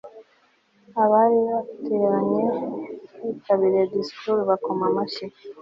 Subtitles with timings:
[1.03, 2.43] abari bateranye
[3.23, 5.25] bitabiriye disikuru bakoma amashyi